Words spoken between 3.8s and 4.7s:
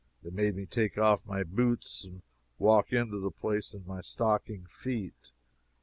my stocking